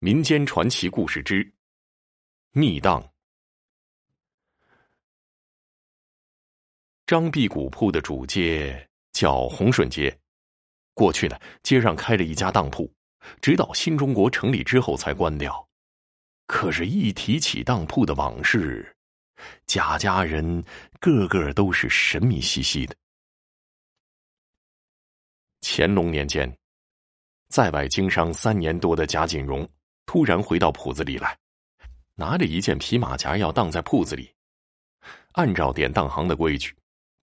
[0.00, 1.52] 民间传奇故事之
[2.52, 3.12] 密档。
[7.04, 10.16] 张壁古铺的主街叫红顺街，
[10.94, 12.88] 过去呢，街上开着一家当铺，
[13.42, 15.68] 直到新中国成立之后才关掉。
[16.46, 18.96] 可是，一提起当铺的往事，
[19.66, 20.64] 贾家人
[21.00, 22.94] 个个都是神秘兮兮的。
[25.60, 26.56] 乾隆年间，
[27.48, 29.68] 在外经商三年多的贾锦荣。
[30.08, 31.36] 突然回到铺子里来，
[32.14, 34.32] 拿着一件皮马甲要当在铺子里。
[35.32, 36.74] 按照典当行的规矩，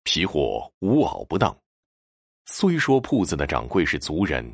[0.04, 1.58] 皮货无袄不当。
[2.45, 4.45] 虽说铺子的掌柜是族人，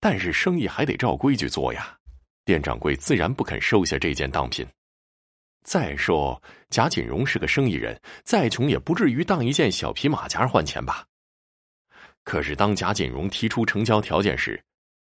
[0.00, 1.96] 但是生意还得照规矩做呀。
[2.44, 4.66] 店掌柜自然不肯收下这件当品。
[5.62, 11.06] 再说贾锦荣是个生意人，再穷也不至于当一件小皮马甲换钱吧？
[12.24, 14.60] 可是当贾锦荣提出成交条件时，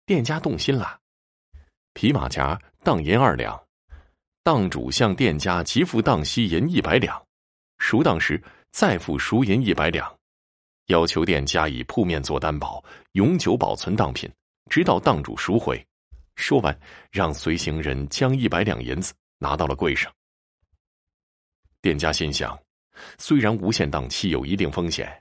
[0.05, 0.99] 店家动心了。
[1.93, 3.61] 皮马甲当银二两，
[4.43, 7.21] 当主向店家即付当息银一百两，
[7.79, 10.09] 赎当时再付赎银一百两，
[10.85, 12.81] 要求店家以铺面做担保，
[13.11, 14.31] 永久保存当品，
[14.69, 15.85] 直到当主赎回。
[16.37, 16.79] 说完，
[17.11, 20.09] 让随行人将一百两银子拿到了柜上。
[21.81, 22.57] 店家心想，
[23.17, 25.11] 虽然无限当期有一定风险，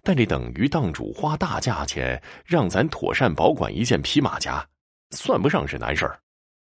[0.00, 4.64] 但这等于当主花大价钱让咱妥善保管一件皮马甲，
[5.10, 6.16] 算不上是难事儿。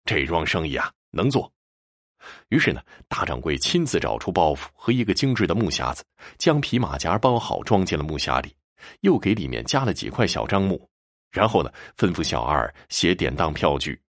[0.05, 1.51] 这桩生意啊，能做。
[2.49, 6.03] 于是呢，大掌柜亲自找出包袱和一个精致的木匣子，
[6.37, 8.55] 将皮马甲包好，装进了木匣里，
[9.01, 10.89] 又给里面加了几块小樟木。
[11.31, 13.99] 然后呢，吩咐小二写典当票据，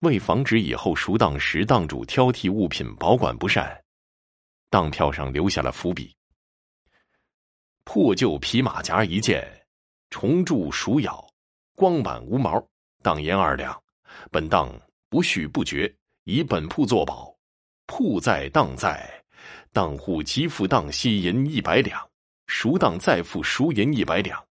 [0.00, 3.82] 为防止以后赎当时当主挑剔物品保管不善，
[4.68, 6.14] 当票上留下了伏笔：
[7.84, 9.46] 破旧皮马甲一件，
[10.10, 11.26] 虫蛀鼠咬，
[11.76, 12.66] 光板无毛，
[13.02, 13.78] 当银二两。
[14.30, 14.68] 本当。
[15.14, 17.32] 不续不绝，以本铺作保，
[17.86, 19.08] 铺在当在，
[19.72, 22.04] 当户即付当息银一百两，
[22.48, 24.44] 赎当再付赎银一百两。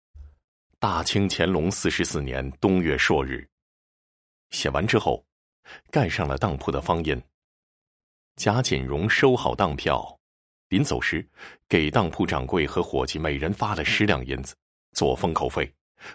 [0.79, 3.45] 大清乾隆四十四年冬月朔日，
[4.51, 5.21] 写完之后，
[5.91, 7.21] 盖上了当铺的方印。
[8.37, 10.17] 贾锦荣收好当票，
[10.69, 11.27] 临走时
[11.67, 14.55] 给当铺掌柜和伙计每人发了十两银子
[14.93, 15.69] 做封口费，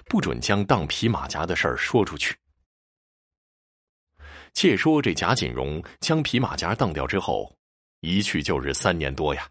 [0.07, 2.35] 不准将当皮马甲的事儿说出去。
[4.55, 7.57] 且说这贾锦荣将皮马甲当掉之后，
[8.01, 9.49] 一去就是三年多呀。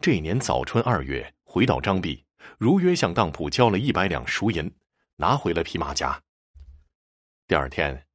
[0.00, 2.24] 这年早春二月，回到张壁，
[2.58, 4.72] 如约向当铺交了一百两赎银，
[5.16, 6.18] 拿回了皮马甲。
[7.46, 8.06] 第二天，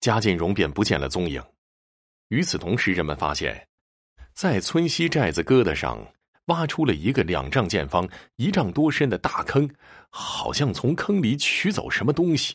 [0.00, 1.42] 贾锦荣便不见了踪影。
[2.28, 3.68] 与此同时，人们发现，
[4.32, 6.14] 在村西寨子疙瘩上
[6.46, 9.68] 挖出了一个两丈见方、一丈多深的大坑，
[10.08, 12.54] 好像从坑里取走什么东西。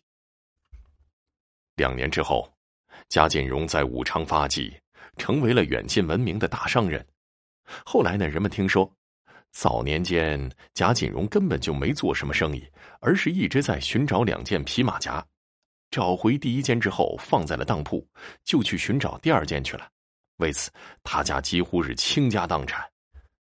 [1.75, 2.51] 两年之后。
[3.09, 4.73] 贾锦荣在武昌发迹，
[5.17, 7.06] 成为了远近闻名的大商人。
[7.85, 8.91] 后来呢，人们听说，
[9.51, 12.66] 早年间贾锦荣根本就没做什么生意，
[13.00, 15.25] 而是一直在寻找两件皮马甲。
[15.90, 18.07] 找回第一件之后，放在了当铺，
[18.45, 19.90] 就去寻找第二件去了。
[20.38, 20.72] 为此，
[21.03, 22.81] 他家几乎是倾家荡产。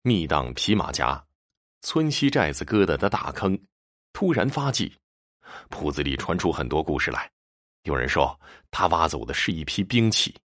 [0.01, 1.23] 密当皮马甲，
[1.81, 3.57] 村西寨子疙瘩的大坑，
[4.11, 4.93] 突然发迹，
[5.69, 7.31] 铺子里传出很多故事来。
[7.85, 8.39] 有人说
[8.71, 10.35] 他挖走的是一批兵器，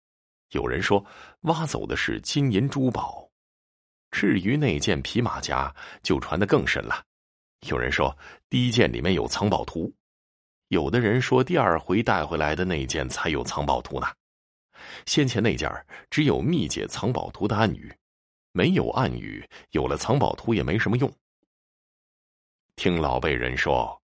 [0.50, 1.02] 有人说
[1.42, 3.26] 挖走的是金银珠宝，
[4.10, 7.02] 至于那件皮马甲，就传得更深了。
[7.66, 8.14] 有人说
[8.50, 9.90] 第一件里面有藏宝图，
[10.68, 14.06] 有的人说第二回带回来的那件才有藏宝图呢。
[15.06, 15.70] 先前那件
[16.10, 17.90] 只有密解藏宝图的暗语，
[18.52, 21.10] 没有暗语，有了藏宝图也没什么用。
[22.76, 23.98] 听老辈人说。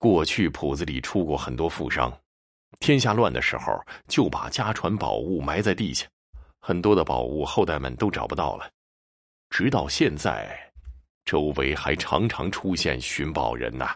[0.00, 2.10] 过去铺子里出过很多富商，
[2.78, 3.78] 天下乱的时候
[4.08, 6.06] 就把家传宝物埋在地下，
[6.58, 8.66] 很多的宝物后代们都找不到了。
[9.50, 10.58] 直到现在，
[11.26, 13.94] 周围还常常出现寻宝人呐。